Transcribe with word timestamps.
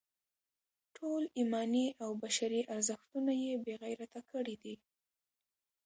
ټول 0.97 1.21
ایماني 1.37 1.85
او 2.03 2.09
بشري 2.23 2.61
ارزښتونه 2.73 3.31
یې 3.43 3.53
بې 3.63 3.73
غیرته 3.83 4.19
کړي 4.31 4.55
دي. 4.63 4.75